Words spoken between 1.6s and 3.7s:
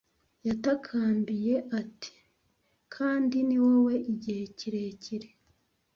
ati: 'Kandi ni